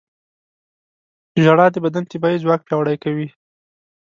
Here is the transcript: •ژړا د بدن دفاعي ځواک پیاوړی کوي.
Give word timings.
•ژړا 1.43 1.67
د 1.71 1.75
بدن 1.85 2.03
دفاعي 2.11 2.37
ځواک 2.43 2.61
پیاوړی 2.67 2.97
کوي. 3.03 3.27